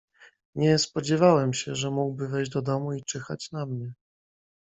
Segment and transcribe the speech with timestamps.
[0.55, 3.93] "Nie spodziewałem się, że mógłby wejść do domu i czyhać na mnie."